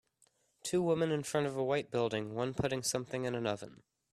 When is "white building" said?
1.63-2.33